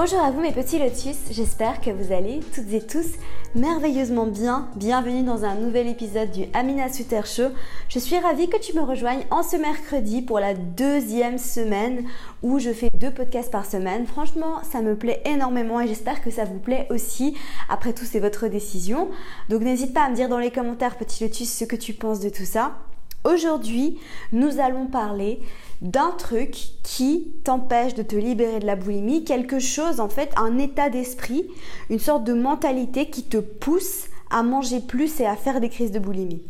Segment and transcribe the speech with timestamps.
[0.00, 3.14] Bonjour à vous mes petits lotus, j'espère que vous allez toutes et tous
[3.56, 4.68] merveilleusement bien.
[4.76, 7.48] Bienvenue dans un nouvel épisode du Amina Suter Show.
[7.88, 12.04] Je suis ravie que tu me rejoignes en ce mercredi pour la deuxième semaine
[12.44, 14.06] où je fais deux podcasts par semaine.
[14.06, 17.36] Franchement, ça me plaît énormément et j'espère que ça vous plaît aussi.
[17.68, 19.08] Après tout, c'est votre décision.
[19.48, 22.20] Donc n'hésite pas à me dire dans les commentaires, petit lotus, ce que tu penses
[22.20, 22.76] de tout ça.
[23.24, 23.98] Aujourd'hui,
[24.30, 25.40] nous allons parler
[25.82, 30.58] d'un truc qui t'empêche de te libérer de la boulimie, quelque chose en fait, un
[30.58, 31.46] état d'esprit,
[31.90, 35.92] une sorte de mentalité qui te pousse à manger plus et à faire des crises
[35.92, 36.42] de boulimie.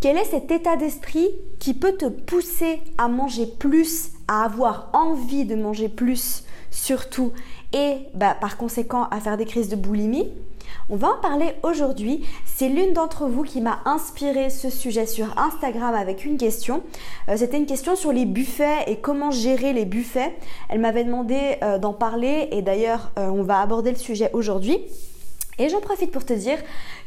[0.00, 5.44] Quel est cet état d'esprit qui peut te pousser à manger plus, à avoir envie
[5.44, 7.32] de manger plus surtout
[7.72, 10.30] et bah, par conséquent à faire des crises de boulimie?
[10.88, 12.24] On va en parler aujourd'hui.
[12.44, 16.82] C'est l'une d'entre vous qui m'a inspiré ce sujet sur Instagram avec une question.
[17.28, 20.34] Euh, c'était une question sur les buffets et comment gérer les buffets.
[20.68, 24.78] Elle m'avait demandé euh, d'en parler et d'ailleurs euh, on va aborder le sujet aujourd'hui.
[25.60, 26.58] Et j'en profite pour te dire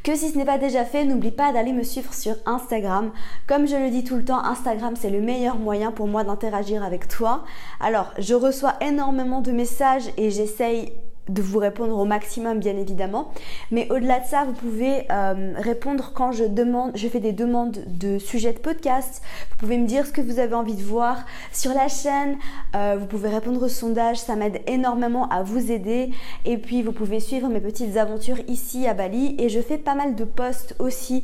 [0.03, 3.11] que si ce n'est pas déjà fait, n'oublie pas d'aller me suivre sur Instagram.
[3.47, 6.83] Comme je le dis tout le temps, Instagram c'est le meilleur moyen pour moi d'interagir
[6.83, 7.43] avec toi.
[7.79, 10.93] Alors, je reçois énormément de messages et j'essaye
[11.29, 13.31] de vous répondre au maximum bien évidemment.
[13.71, 17.83] Mais au-delà de ça vous pouvez euh, répondre quand je demande je fais des demandes
[17.87, 19.21] de sujets de podcast.
[19.51, 22.37] Vous pouvez me dire ce que vous avez envie de voir sur la chaîne.
[22.75, 26.11] Euh, vous pouvez répondre au sondage ça m'aide énormément à vous aider.
[26.45, 29.35] Et puis vous pouvez suivre mes petites aventures ici à Bali.
[29.39, 31.23] Et je fais pas mal de posts aussi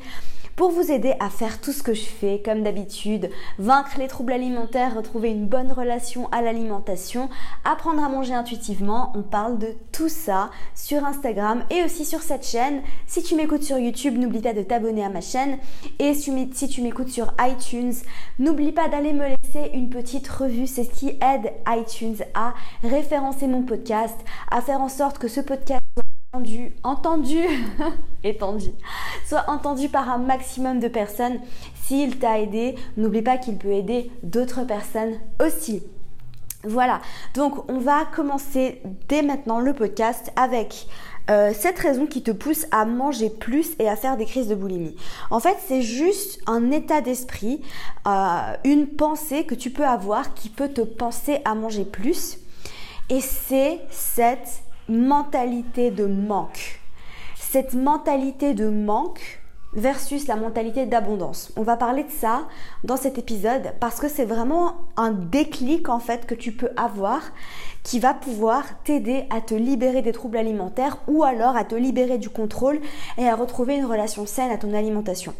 [0.59, 4.33] pour vous aider à faire tout ce que je fais, comme d'habitude, vaincre les troubles
[4.33, 7.29] alimentaires, retrouver une bonne relation à l'alimentation,
[7.63, 9.13] apprendre à manger intuitivement.
[9.15, 12.81] On parle de tout ça sur Instagram et aussi sur cette chaîne.
[13.07, 15.59] Si tu m'écoutes sur YouTube, n'oublie pas de t'abonner à ma chaîne.
[15.97, 17.93] Et si tu m'écoutes sur iTunes,
[18.37, 20.67] n'oublie pas d'aller me laisser une petite revue.
[20.67, 22.53] C'est ce qui aide iTunes à
[22.83, 24.17] référencer mon podcast,
[24.51, 25.78] à faire en sorte que ce podcast
[26.83, 27.43] entendu,
[28.23, 28.69] étendu,
[29.25, 31.39] soit entendu par un maximum de personnes.
[31.83, 35.83] S'il t'a aidé, n'oublie pas qu'il peut aider d'autres personnes aussi.
[36.63, 36.99] Voilà,
[37.35, 40.87] donc on va commencer dès maintenant le podcast avec
[41.29, 44.55] euh, cette raison qui te pousse à manger plus et à faire des crises de
[44.55, 44.95] boulimie.
[45.29, 47.61] En fait, c'est juste un état d'esprit,
[48.07, 52.39] euh, une pensée que tu peux avoir qui peut te penser à manger plus.
[53.09, 56.79] Et c'est cette mentalité de manque.
[57.35, 59.39] Cette mentalité de manque
[59.73, 61.51] versus la mentalité d'abondance.
[61.55, 62.47] On va parler de ça
[62.83, 67.21] dans cet épisode parce que c'est vraiment un déclic en fait que tu peux avoir
[67.83, 72.17] qui va pouvoir t'aider à te libérer des troubles alimentaires ou alors à te libérer
[72.17, 72.79] du contrôle
[73.17, 75.33] et à retrouver une relation saine à ton alimentation.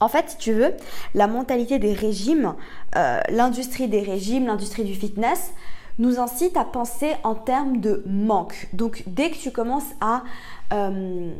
[0.00, 0.74] En fait, si tu veux,
[1.14, 2.54] la mentalité des régimes,
[2.96, 5.52] euh, l'industrie des régimes, l'industrie du fitness,
[5.98, 8.68] nous incite à penser en termes de manque.
[8.72, 10.22] Donc dès que tu commences à,
[10.72, 11.30] euh,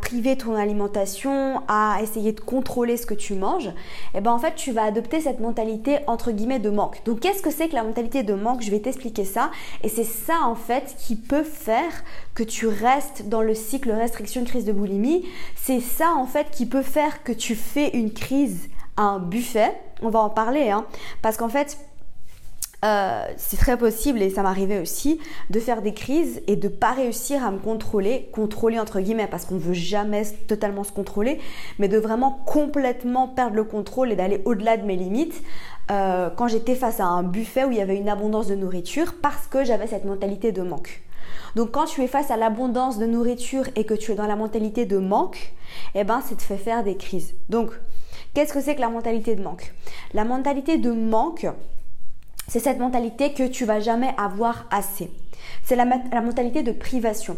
[0.00, 3.70] priver ton alimentation, à essayer de contrôler ce que tu manges,
[4.14, 7.02] eh ben en fait tu vas adopter cette mentalité entre guillemets de manque.
[7.04, 8.62] Donc qu'est-ce que c'est que la mentalité de manque?
[8.62, 9.50] Je vais t'expliquer ça.
[9.82, 11.92] Et c'est ça en fait qui peut faire
[12.34, 15.26] que tu restes dans le cycle restriction crise de boulimie.
[15.54, 19.72] C'est ça en fait qui peut faire que tu fais une crise à un buffet.
[20.02, 20.86] On va en parler, hein,
[21.22, 21.78] parce qu'en fait
[22.84, 26.92] euh, c'est très possible, et ça m'arrivait aussi, de faire des crises et de pas
[26.92, 31.40] réussir à me contrôler, contrôler entre guillemets, parce qu'on ne veut jamais totalement se contrôler,
[31.78, 35.42] mais de vraiment complètement perdre le contrôle et d'aller au-delà de mes limites.
[35.90, 39.14] Euh, quand j'étais face à un buffet où il y avait une abondance de nourriture,
[39.20, 41.02] parce que j'avais cette mentalité de manque.
[41.56, 44.36] Donc quand tu es face à l'abondance de nourriture et que tu es dans la
[44.36, 45.54] mentalité de manque,
[45.94, 47.34] eh ben, ça te fait faire des crises.
[47.48, 47.70] Donc,
[48.34, 49.74] qu'est-ce que c'est que la mentalité de manque?
[50.14, 51.46] La mentalité de manque,
[52.48, 55.10] c'est cette mentalité que tu vas jamais avoir assez.
[55.62, 57.36] C'est la, mentalité de privation.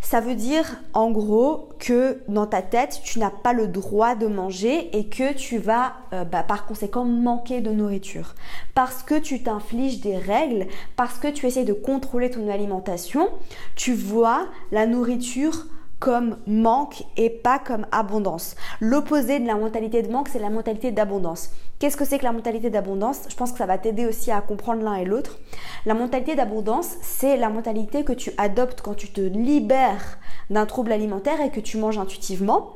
[0.00, 4.26] Ça veut dire en gros que dans ta tête, tu n'as pas le droit de
[4.26, 8.34] manger et que tu vas euh, bah, par conséquent manquer de nourriture.
[8.74, 10.66] Parce que tu t'infliges des règles,
[10.96, 13.28] parce que tu essaies de contrôler ton alimentation,
[13.74, 15.66] tu vois la nourriture
[16.02, 18.56] comme manque et pas comme abondance.
[18.80, 21.50] L'opposé de la mentalité de manque, c'est la mentalité d'abondance.
[21.82, 23.22] Qu'est-ce que c'est que la mentalité d'abondance?
[23.28, 25.40] Je pense que ça va t'aider aussi à comprendre l'un et l'autre.
[25.84, 30.92] La mentalité d'abondance, c'est la mentalité que tu adoptes quand tu te libères d'un trouble
[30.92, 32.74] alimentaire et que tu manges intuitivement.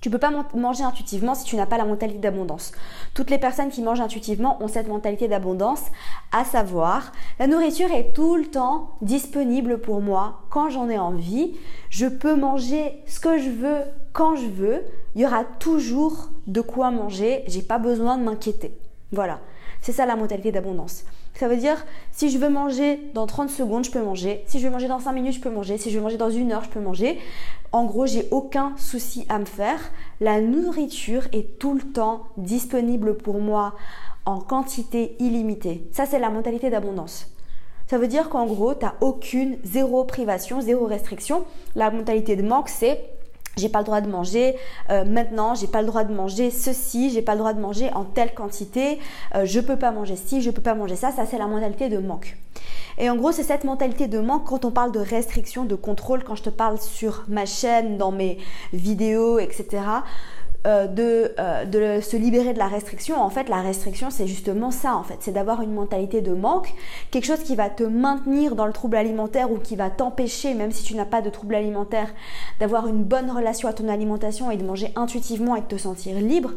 [0.00, 2.70] Tu peux pas manger intuitivement si tu n'as pas la mentalité d'abondance.
[3.14, 5.82] Toutes les personnes qui mangent intuitivement ont cette mentalité d'abondance,
[6.30, 7.10] à savoir,
[7.40, 11.56] la nourriture est tout le temps disponible pour moi quand j'en ai envie.
[11.88, 13.80] Je peux manger ce que je veux
[14.12, 14.84] quand je veux.
[15.14, 17.44] Il y aura toujours de quoi manger.
[17.46, 18.72] J'ai pas besoin de m'inquiéter.
[19.12, 19.40] Voilà.
[19.80, 21.04] C'est ça la mentalité d'abondance.
[21.34, 24.44] Ça veut dire, si je veux manger dans 30 secondes, je peux manger.
[24.46, 25.78] Si je veux manger dans 5 minutes, je peux manger.
[25.78, 27.18] Si je veux manger dans une heure, je peux manger.
[27.72, 29.80] En gros, j'ai aucun souci à me faire.
[30.20, 33.74] La nourriture est tout le temps disponible pour moi
[34.26, 35.88] en quantité illimitée.
[35.92, 37.26] Ça, c'est la mentalité d'abondance.
[37.86, 41.44] Ça veut dire qu'en gros, tu n'as aucune, zéro privation, zéro restriction.
[41.74, 43.00] La mentalité de manque, c'est
[43.56, 44.56] j'ai pas le droit de manger
[44.90, 47.90] euh, maintenant, j'ai pas le droit de manger ceci, j'ai pas le droit de manger
[47.94, 48.98] en telle quantité,
[49.34, 51.88] euh, je peux pas manger ci, je peux pas manger ça, ça c'est la mentalité
[51.88, 52.36] de manque.
[52.98, 56.22] Et en gros, c'est cette mentalité de manque quand on parle de restriction, de contrôle,
[56.22, 58.38] quand je te parle sur ma chaîne, dans mes
[58.72, 59.82] vidéos, etc.
[60.66, 63.18] Euh, de, euh, se libérer de la restriction.
[63.18, 65.16] En fait, la restriction, c'est justement ça, en fait.
[65.20, 66.74] C'est d'avoir une mentalité de manque,
[67.10, 70.70] quelque chose qui va te maintenir dans le trouble alimentaire ou qui va t'empêcher, même
[70.70, 72.12] si tu n'as pas de trouble alimentaire,
[72.58, 76.16] d'avoir une bonne relation à ton alimentation et de manger intuitivement et de te sentir
[76.16, 76.50] libre.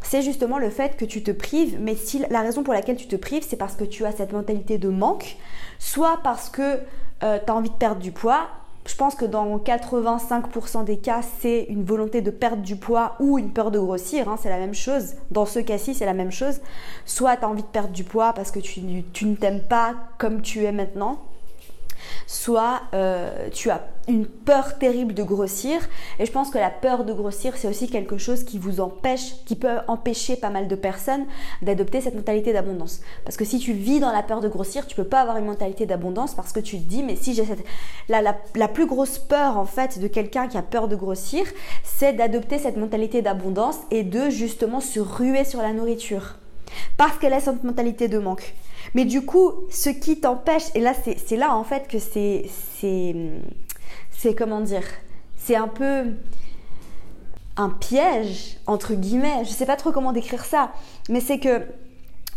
[0.00, 3.08] C'est justement le fait que tu te prives, mais si la raison pour laquelle tu
[3.08, 5.36] te prives, c'est parce que tu as cette mentalité de manque,
[5.78, 6.78] soit parce que
[7.22, 8.48] euh, tu as envie de perdre du poids,
[8.86, 13.38] je pense que dans 85% des cas, c'est une volonté de perdre du poids ou
[13.38, 14.28] une peur de grossir.
[14.28, 15.14] Hein, c'est la même chose.
[15.30, 16.60] Dans ce cas-ci, c'est la même chose.
[17.06, 20.42] Soit tu as envie de perdre du poids parce que tu ne t'aimes pas comme
[20.42, 21.18] tu es maintenant
[22.26, 25.80] soit euh, tu as une peur terrible de grossir.
[26.18, 29.44] Et je pense que la peur de grossir, c'est aussi quelque chose qui vous empêche,
[29.46, 31.24] qui peut empêcher pas mal de personnes
[31.62, 33.00] d'adopter cette mentalité d'abondance.
[33.24, 35.46] Parce que si tu vis dans la peur de grossir, tu peux pas avoir une
[35.46, 37.64] mentalité d'abondance parce que tu te dis, mais si j'ai cette...
[38.08, 38.22] La,
[38.54, 41.46] la plus grosse peur en fait de quelqu'un qui a peur de grossir,
[41.82, 46.36] c'est d'adopter cette mentalité d'abondance et de justement se ruer sur la nourriture.
[46.96, 48.54] Parce qu'elle a cette mentalité de manque.
[48.94, 52.46] Mais du coup, ce qui t'empêche, et là c'est là en fait que c'est,
[52.80, 54.84] c'est, comment dire,
[55.36, 56.12] c'est un peu
[57.56, 60.72] un piège, entre guillemets, je sais pas trop comment décrire ça,
[61.08, 61.62] mais c'est que,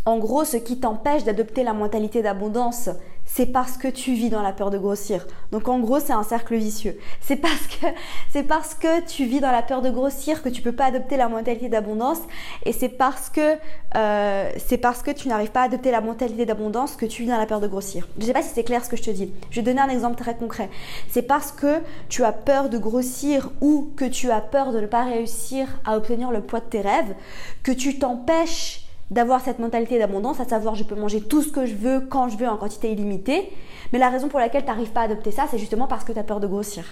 [0.04, 2.88] en gros, ce qui t'empêche d'adopter la mentalité d'abondance,
[3.30, 5.26] c'est parce que tu vis dans la peur de grossir.
[5.52, 6.98] Donc en gros, c'est un cercle vicieux.
[7.20, 7.86] C'est parce que
[8.30, 11.16] c'est parce que tu vis dans la peur de grossir que tu peux pas adopter
[11.16, 12.18] la mentalité d'abondance
[12.64, 13.56] et c'est parce que
[13.96, 17.28] euh, c'est parce que tu n'arrives pas à adopter la mentalité d'abondance que tu vis
[17.28, 18.08] dans la peur de grossir.
[18.18, 19.32] Je sais pas si c'est clair ce que je te dis.
[19.50, 20.70] Je vais donner un exemple très concret.
[21.10, 24.86] C'est parce que tu as peur de grossir ou que tu as peur de ne
[24.86, 27.14] pas réussir à obtenir le poids de tes rêves
[27.62, 31.66] que tu t'empêches d'avoir cette mentalité d'abondance, à savoir je peux manger tout ce que
[31.66, 33.50] je veux quand je veux en quantité illimitée.
[33.92, 36.12] Mais la raison pour laquelle tu n'arrives pas à adopter ça, c'est justement parce que
[36.12, 36.84] tu as peur de grossir.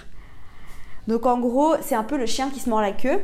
[1.07, 3.19] Donc en gros, c'est un peu le chien qui se mord la queue.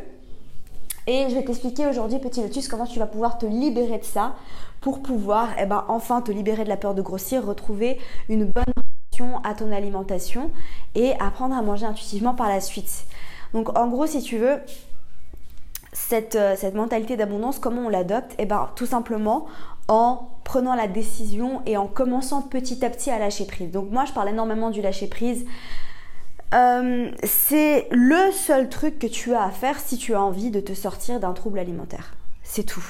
[1.05, 4.35] Et je vais t'expliquer aujourd'hui, petit lotus, comment tu vas pouvoir te libérer de ça
[4.79, 7.99] pour pouvoir eh ben, enfin te libérer de la peur de grossir, retrouver
[8.29, 8.63] une bonne
[9.11, 10.49] relation à ton alimentation
[10.95, 13.05] et apprendre à manger intuitivement par la suite.
[13.53, 14.59] Donc en gros, si tu veux,
[16.35, 18.33] euh, cette, mentalité d'abondance, comment on l'adopte?
[18.37, 19.45] Eh bien, tout simplement
[19.87, 23.71] en prenant la décision et en commençant petit à petit à lâcher prise.
[23.71, 25.45] Donc moi, je parle énormément du lâcher prise.
[26.53, 30.59] Euh, c'est le seul truc que tu as à faire si tu as envie de
[30.59, 32.13] te sortir d'un trouble alimentaire.
[32.43, 32.85] C'est tout.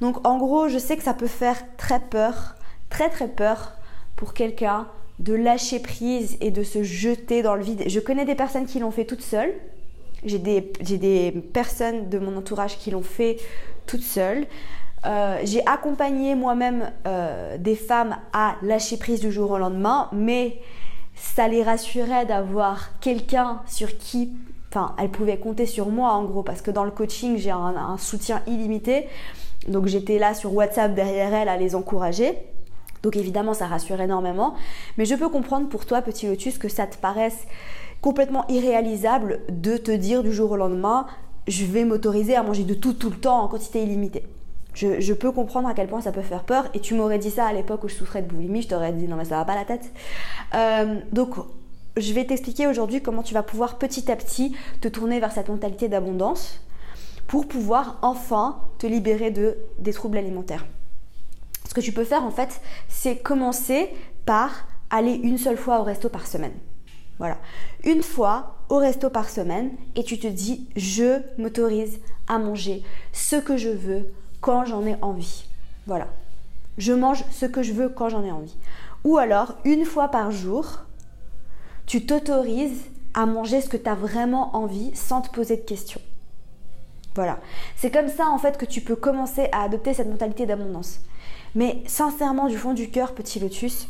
[0.00, 2.56] Donc en gros, je sais que ça peut faire très peur,
[2.90, 3.72] très très peur
[4.16, 4.86] pour quelqu'un
[5.18, 7.84] de lâcher prise et de se jeter dans le vide.
[7.86, 9.54] Je connais des personnes qui l'ont fait toutes seules,
[10.24, 13.36] j'ai des, personnes de mon entourage qui l'ont fait
[13.86, 14.46] toutes seules.
[15.06, 20.60] Euh, j'ai accompagné moi-même euh, des femmes à lâcher prise du jour au lendemain, mais
[21.14, 24.32] ça les rassurait d'avoir quelqu'un sur qui,
[24.70, 27.76] enfin, elles pouvaient compter sur moi en gros, parce que dans le coaching, j'ai un,
[27.76, 29.06] un soutien illimité.
[29.68, 32.36] Donc j'étais là sur WhatsApp derrière elles à les encourager.
[33.04, 34.54] Donc évidemment, ça rassure énormément.
[34.96, 37.46] Mais je peux comprendre pour toi, petit lotus, que ça te paraisse
[38.04, 41.06] complètement irréalisable de te dire du jour au lendemain,
[41.48, 44.26] je vais m'autoriser à manger de tout tout le temps en quantité illimitée.
[44.74, 47.46] Je, peux comprendre à quel point ça peut faire peur et tu m'aurais dit ça
[47.46, 49.54] à l'époque où je souffrais de boulimie, je t'aurais dit non mais ça va pas
[49.54, 49.90] la tête.
[50.54, 51.36] Euh, donc
[51.96, 55.48] je vais t'expliquer aujourd'hui comment tu vas pouvoir petit à petit te tourner vers cette
[55.48, 56.60] mentalité d'abondance
[57.26, 60.66] pour pouvoir enfin te libérer de, des troubles alimentaires.
[61.66, 63.88] Ce que tu peux faire en fait, c'est commencer
[64.26, 66.52] par aller une seule fois au resto par semaine.
[67.18, 67.38] Voilà.
[67.84, 73.36] Une fois au resto par semaine et tu te dis je m'autorise à manger ce
[73.36, 75.46] que je veux quand j'en ai envie.
[75.86, 76.08] Voilà.
[76.78, 78.56] Je mange ce que je veux quand j'en ai envie.
[79.04, 80.80] Ou alors, une fois par jour,
[81.86, 86.00] tu t'autorises à manger ce que tu as vraiment envie sans te poser de questions.
[87.14, 87.38] Voilà.
[87.76, 91.00] C'est comme ça en fait que tu peux commencer à adopter cette mentalité d'abondance.
[91.54, 93.86] Mais sincèrement, du fond du cœur, petit lotus,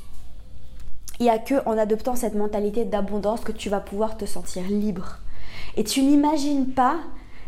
[1.25, 4.63] il n'y a que en adoptant cette mentalité d'abondance que tu vas pouvoir te sentir
[4.65, 5.21] libre.
[5.75, 6.97] Et tu n'imagines pas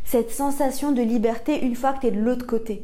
[0.03, 2.83] cette sensation de liberté une fois que tu es de l'autre côté.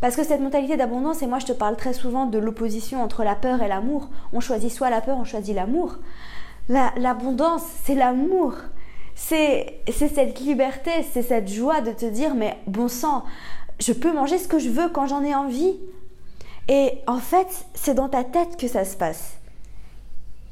[0.00, 3.22] Parce que cette mentalité d'abondance, et moi je te parle très souvent de l'opposition entre
[3.22, 5.98] la peur et l'amour, on choisit soit la peur, on choisit l'amour.
[6.68, 8.54] L'abondance, c'est l'amour.
[9.14, 13.22] C'est cette liberté, c'est cette joie de te dire, mais bon sang,
[13.78, 15.76] je peux manger ce que je veux quand j'en ai envie.
[16.66, 19.37] Et en fait, c'est dans ta tête que ça se passe.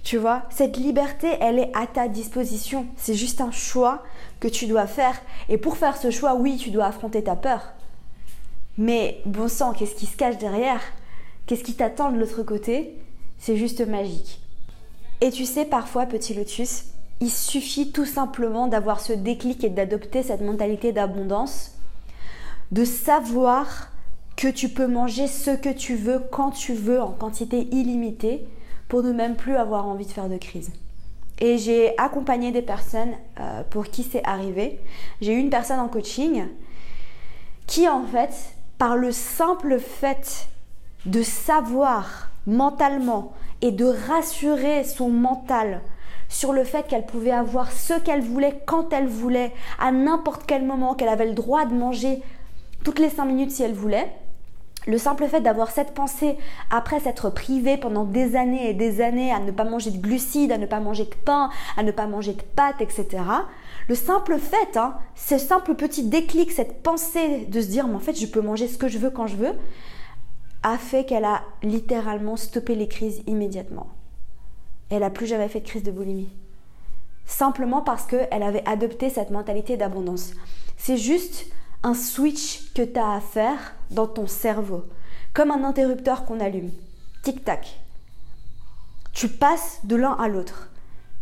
[0.07, 2.87] Tu vois, cette liberté, elle est à ta disposition.
[2.97, 4.05] C'est juste un choix
[4.39, 5.21] que tu dois faire.
[5.49, 7.73] Et pour faire ce choix, oui, tu dois affronter ta peur.
[8.79, 10.81] Mais bon sang, qu'est-ce qui se cache derrière?
[11.47, 12.95] Qu'est-ce qui t'attend de l'autre côté?
[13.39, 14.41] C'est juste magique.
[15.21, 16.85] Et tu sais, parfois, petit lotus,
[17.21, 21.73] il suffit tout simplement d'avoir ce déclic et d'adopter cette mentalité d'abondance,
[22.71, 23.91] de savoir
[24.37, 28.47] que tu peux manger ce que tu veux quand tu veux en quantité illimitée
[28.89, 30.73] pour ne même plus avoir envie de faire de crise.
[31.39, 34.81] Et j'ai accompagné des personnes euh, pour qui c'est arrivé.
[35.21, 36.47] J'ai eu une personne en coaching
[37.67, 38.33] qui en fait,
[38.79, 40.49] par le simple fait
[41.05, 45.83] de savoir mentalement et de rassurer son mental
[46.29, 50.65] sur le fait qu'elle pouvait avoir ce qu'elle voulait quand elle voulait, à n'importe quel
[50.65, 52.23] moment, qu'elle avait le droit de manger
[52.85, 54.11] toutes les 5 minutes si elle voulait,
[54.87, 56.37] le simple fait d'avoir cette pensée
[56.71, 60.53] après s'être privée pendant des années et des années à ne pas manger de glucides,
[60.53, 63.07] à ne pas manger de pain, à ne pas manger de pâtes, etc.
[63.89, 68.01] Le simple fait, hein, ce simple petit déclic, cette pensée de se dire mais en
[68.01, 69.55] fait je peux manger ce que je veux quand je veux,
[70.63, 73.89] a fait qu'elle a littéralement stoppé les crises immédiatement.
[74.91, 76.31] Elle n'a plus jamais fait de crise de boulimie.
[77.27, 80.33] Simplement parce qu'elle avait adopté cette mentalité d'abondance.
[80.77, 81.47] C'est juste
[81.83, 84.85] un switch que tu as à faire dans ton cerveau,
[85.35, 86.71] comme un interrupteur qu'on allume.
[87.23, 87.81] Tic-tac.
[89.13, 90.69] Tu passes de l'un à l'autre.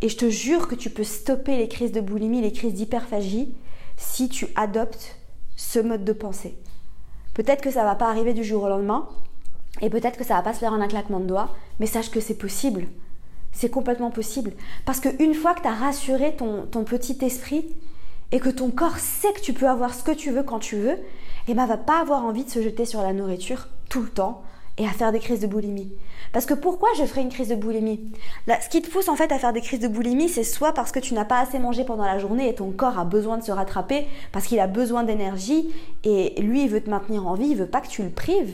[0.01, 3.55] Et je te jure que tu peux stopper les crises de boulimie, les crises d'hyperphagie,
[3.97, 5.17] si tu adoptes
[5.55, 6.57] ce mode de pensée.
[7.33, 9.07] Peut-être que ça va pas arriver du jour au lendemain,
[9.81, 12.11] et peut-être que ça va pas se faire en un claquement de doigts, mais sache
[12.11, 12.87] que c'est possible.
[13.51, 14.53] C'est complètement possible.
[14.85, 17.65] Parce qu'une fois que tu as rassuré ton, ton petit esprit,
[18.35, 20.75] et que ton corps sait que tu peux avoir ce que tu veux quand tu
[20.75, 21.03] veux, et
[21.47, 24.41] eh ben va pas avoir envie de se jeter sur la nourriture tout le temps
[24.77, 25.93] et à faire des crises de boulimie.
[26.33, 28.11] Parce que pourquoi je ferais une crise de boulimie?
[28.45, 30.91] Ce qui te pousse en fait à faire des crises de boulimie, c'est soit parce
[30.91, 33.43] que tu n'as pas assez mangé pendant la journée et ton corps a besoin de
[33.43, 35.73] se rattraper parce qu'il a besoin d'énergie
[36.03, 38.53] et lui il veut te maintenir en vie, il veut pas que tu le prives.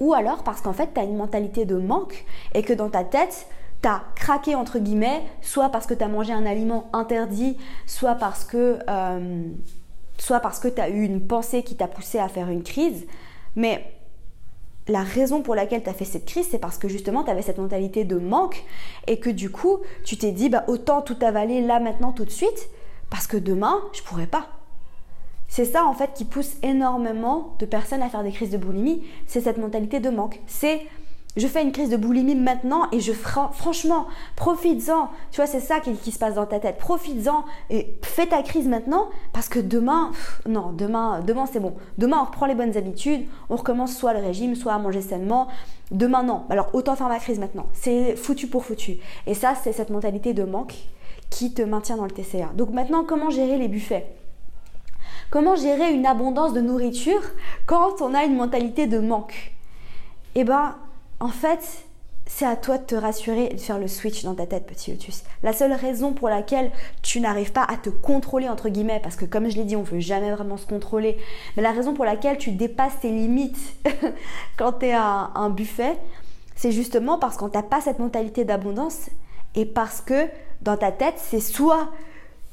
[0.00, 2.24] Ou alors parce qu'en fait tu as une mentalité de manque
[2.54, 3.46] et que dans ta tête
[3.80, 7.56] t'as craqué entre guillemets, soit parce que tu as mangé un aliment interdit,
[7.86, 9.42] soit parce que euh,
[10.18, 13.06] soit parce que tu as eu une pensée qui t'a poussé à faire une crise.
[13.56, 13.84] Mais
[14.88, 17.42] la raison pour laquelle tu as fait cette crise, c'est parce que justement tu avais
[17.42, 18.64] cette mentalité de manque
[19.06, 22.30] et que du coup, tu t'es dit bah autant tout avaler là maintenant tout de
[22.30, 22.68] suite
[23.10, 24.48] parce que demain, je pourrais pas.
[25.46, 29.04] C'est ça en fait qui pousse énormément de personnes à faire des crises de boulimie,
[29.26, 30.40] c'est cette mentalité de manque.
[30.46, 30.82] C'est
[31.36, 35.10] je fais une crise de boulimie maintenant et je franchement, profites-en.
[35.30, 36.78] Tu vois, c'est ça qui, se passe dans ta tête.
[36.78, 40.10] Profites-en et fais ta crise maintenant parce que demain,
[40.48, 41.74] non, demain, demain c'est bon.
[41.96, 45.48] Demain, on reprend les bonnes habitudes, on recommence soit le régime, soit à manger sainement.
[45.90, 46.44] Demain, non.
[46.50, 47.66] Alors, autant faire ma crise maintenant.
[47.72, 48.98] C'est foutu pour foutu.
[49.26, 50.74] Et ça, c'est cette mentalité de manque
[51.30, 52.50] qui te maintient dans le TCA.
[52.54, 54.06] Donc maintenant, comment gérer les buffets?
[55.30, 57.20] Comment gérer une abondance de nourriture
[57.66, 59.52] quand on a une mentalité de manque?
[60.34, 60.74] Eh ben,
[61.20, 61.84] en fait,
[62.26, 64.90] c'est à toi de te rassurer et de faire le switch dans ta tête, petit
[64.90, 65.24] lotus.
[65.42, 66.70] La seule raison pour laquelle
[67.02, 69.80] tu n'arrives pas à te contrôler, entre guillemets, parce que comme je l'ai dit, on
[69.80, 71.16] ne veut jamais vraiment se contrôler,
[71.56, 73.74] mais la raison pour laquelle tu dépasses tes limites
[74.58, 75.96] quand tu es à un buffet,
[76.54, 79.08] c'est justement parce qu'on t'a pas cette mentalité d'abondance
[79.54, 80.28] et parce que
[80.60, 81.88] dans ta tête, c'est soit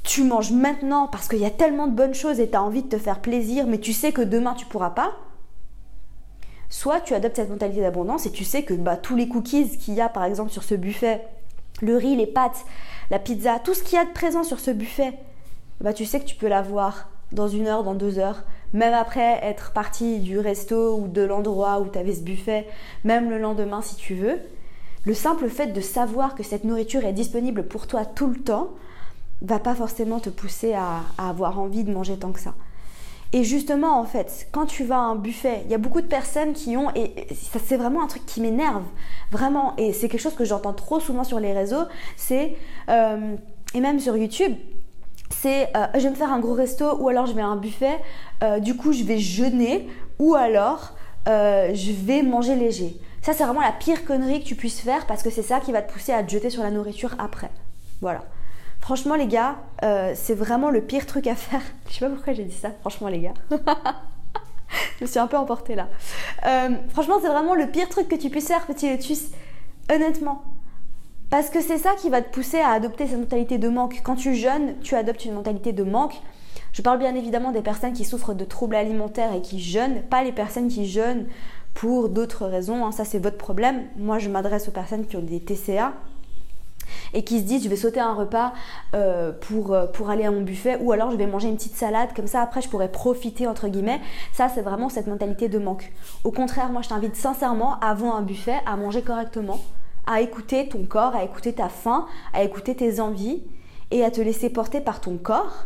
[0.04, 2.84] tu manges maintenant parce qu'il y a tellement de bonnes choses et tu as envie
[2.84, 5.14] de te faire plaisir, mais tu sais que demain tu pourras pas,
[6.70, 9.94] Soit tu adoptes cette mentalité d'abondance et tu sais que bah, tous les cookies qu'il
[9.94, 11.22] y a par exemple sur ce buffet,
[11.82, 12.66] le riz, les pâtes,
[13.12, 15.14] la pizza, tout ce qu'il y a de présent sur ce buffet,
[15.82, 18.44] bah, tu sais que tu peux l'avoir dans une heure, dans deux heures,
[18.74, 22.68] même après être parti du resto ou de l'endroit où tu avais ce buffet,
[23.04, 24.40] même le lendemain si tu veux.
[25.06, 28.70] Le simple fait de savoir que cette nourriture est disponible pour toi tout le temps
[29.42, 32.56] va pas forcément te pousser à avoir envie de manger tant que ça.
[33.36, 36.08] Et justement, en fait, quand tu vas à un buffet, il y a beaucoup de
[36.08, 38.86] personnes qui ont, et ça c'est vraiment un truc qui m'énerve,
[39.30, 41.84] vraiment, et c'est quelque chose que j'entends trop souvent sur les réseaux,
[42.16, 42.56] c'est,
[42.88, 43.36] euh,
[43.74, 44.54] et même sur YouTube,
[45.32, 47.58] c'est euh, je vais me faire un gros resto ou alors je vais à un
[47.58, 48.00] buffet,
[48.42, 50.94] euh, du coup je vais jeûner ou alors
[51.28, 52.96] je vais manger léger.
[53.22, 55.74] Ça c'est vraiment la pire connerie que tu puisses faire parce que c'est ça qui
[55.74, 57.50] va te pousser à te jeter sur la nourriture après.
[58.00, 58.24] Voilà.
[58.86, 61.64] Franchement, les gars, euh, c'est vraiment le pire truc à faire.
[61.90, 63.34] Je sais pas pourquoi j'ai dit ça, franchement, les gars.
[63.50, 65.88] je me suis un peu emportée là.
[66.46, 69.32] Euh, franchement, c'est vraiment le pire truc que tu puisses faire, petit Lotus.
[69.92, 70.44] Honnêtement.
[71.32, 74.02] Parce que c'est ça qui va te pousser à adopter cette mentalité de manque.
[74.04, 76.22] Quand tu jeûnes, tu adoptes une mentalité de manque.
[76.72, 80.24] Je parle bien évidemment des personnes qui souffrent de troubles alimentaires et qui jeûnent, pas
[80.24, 81.26] les personnes qui jeûnent
[81.74, 82.86] pour d'autres raisons.
[82.86, 82.92] Hein.
[82.92, 83.86] Ça, c'est votre problème.
[83.98, 85.94] Moi, je m'adresse aux personnes qui ont des TCA,
[87.14, 88.54] et qui se disent je vais sauter un repas
[88.94, 91.76] euh, pour, euh, pour aller à mon buffet ou alors je vais manger une petite
[91.76, 94.02] salade comme ça après je pourrais profiter entre guillemets.
[94.34, 95.92] Ça c'est vraiment cette mentalité de manque.
[96.24, 99.60] Au contraire moi je t'invite sincèrement avant un buffet à manger correctement
[100.08, 103.44] à écouter ton corps à écouter ta faim à écouter tes envies
[103.92, 105.66] et à te laisser porter par ton corps.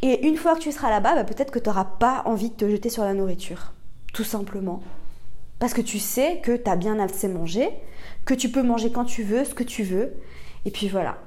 [0.00, 2.54] Et une fois que tu seras là-bas bah, peut-être que tu n'auras pas envie de
[2.54, 3.72] te jeter sur la nourriture
[4.12, 4.82] tout simplement.
[5.58, 7.68] Parce que tu sais que tu as bien assez mangé,
[8.24, 10.12] que tu peux manger quand tu veux, ce que tu veux,
[10.64, 11.18] et puis voilà.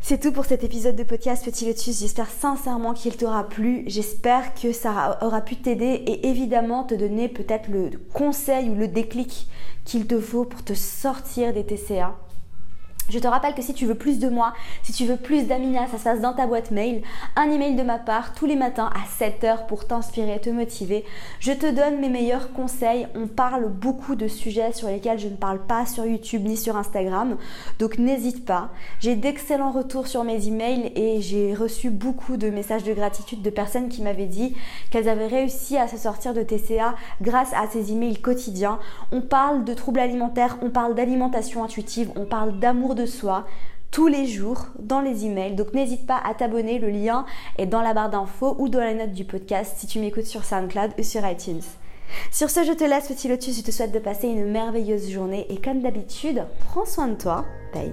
[0.00, 1.98] C'est tout pour cet épisode de podcast Petit Lotus.
[1.98, 3.82] J'espère sincèrement qu'il t'aura plu.
[3.88, 8.86] J'espère que ça aura pu t'aider et évidemment te donner peut-être le conseil ou le
[8.86, 9.48] déclic
[9.84, 12.14] qu'il te faut pour te sortir des TCA.
[13.08, 15.86] Je te rappelle que si tu veux plus de moi, si tu veux plus d'Amina,
[15.86, 17.02] ça se passe dans ta boîte mail.
[17.36, 21.04] Un email de ma part tous les matins à 7h pour t'inspirer, te motiver.
[21.38, 23.06] Je te donne mes meilleurs conseils.
[23.14, 26.76] On parle beaucoup de sujets sur lesquels je ne parle pas sur YouTube ni sur
[26.76, 27.36] Instagram.
[27.78, 28.70] Donc n'hésite pas.
[28.98, 33.50] J'ai d'excellents retours sur mes emails et j'ai reçu beaucoup de messages de gratitude de
[33.50, 34.56] personnes qui m'avaient dit
[34.90, 38.80] qu'elles avaient réussi à se sortir de TCA grâce à ces emails quotidiens.
[39.12, 43.46] On parle de troubles alimentaires, on parle d'alimentation intuitive, on parle d'amour de soi
[43.92, 45.54] tous les jours dans les emails.
[45.54, 47.24] Donc n'hésite pas à t'abonner, le lien
[47.56, 50.44] est dans la barre d'infos ou dans la note du podcast si tu m'écoutes sur
[50.44, 51.62] SoundCloud ou sur iTunes.
[52.30, 53.56] Sur ce, je te laisse, petit lotus.
[53.56, 57.44] Je te souhaite de passer une merveilleuse journée et comme d'habitude, prends soin de toi.
[57.72, 57.92] Bye.